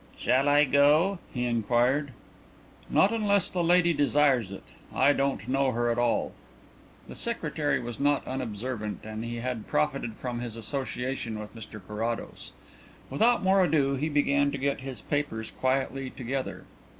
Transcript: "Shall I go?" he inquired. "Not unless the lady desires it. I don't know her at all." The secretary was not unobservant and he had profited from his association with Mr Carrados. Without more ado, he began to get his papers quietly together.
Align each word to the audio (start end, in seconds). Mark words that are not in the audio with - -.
"Shall 0.17 0.49
I 0.49 0.63
go?" 0.65 1.19
he 1.31 1.45
inquired. 1.45 2.09
"Not 2.89 3.13
unless 3.13 3.51
the 3.51 3.63
lady 3.63 3.93
desires 3.93 4.49
it. 4.51 4.63
I 4.95 5.13
don't 5.13 5.47
know 5.47 5.73
her 5.73 5.91
at 5.91 5.99
all." 5.99 6.31
The 7.07 7.13
secretary 7.13 7.79
was 7.79 7.99
not 7.99 8.25
unobservant 8.25 9.05
and 9.05 9.23
he 9.23 9.35
had 9.35 9.67
profited 9.67 10.15
from 10.15 10.39
his 10.39 10.55
association 10.55 11.37
with 11.37 11.55
Mr 11.55 11.79
Carrados. 11.87 12.51
Without 13.11 13.43
more 13.43 13.63
ado, 13.63 13.93
he 13.93 14.09
began 14.09 14.49
to 14.49 14.57
get 14.57 14.79
his 14.81 15.01
papers 15.01 15.51
quietly 15.51 16.09
together. 16.09 16.63